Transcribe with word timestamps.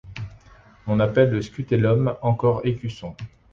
On 0.87 0.99
appelle 0.99 1.29
le 1.29 1.43
scutellum 1.43 2.15
encore 2.23 2.61
écusson. 2.65 3.15